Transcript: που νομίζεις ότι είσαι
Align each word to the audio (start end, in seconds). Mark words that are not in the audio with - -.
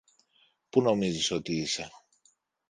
που 0.69 0.81
νομίζεις 0.81 1.31
ότι 1.31 1.55
είσαι 1.55 1.91